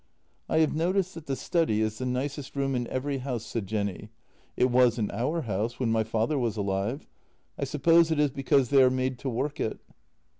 [0.49, 4.09] "I have noticed that the study is the nicest room in every house," said Jenny."
[4.57, 7.07] It was in our house, when my father was alive.
[7.59, 9.77] I suppose it is because they are made to work it."